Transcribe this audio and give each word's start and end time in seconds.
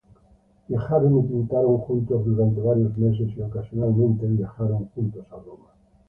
Viajaron 0.67 1.19
y 1.19 1.27
pintaron 1.27 1.77
juntos 1.77 2.25
durante 2.25 2.59
varios 2.59 2.97
meses, 2.97 3.27
y 3.37 3.39
ocasionalmente 3.43 4.25
viajaron 4.25 4.89
juntos 4.95 5.23
a 5.29 5.35
Roma. 5.35 5.69